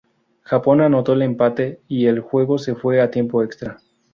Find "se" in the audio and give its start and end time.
2.57-2.73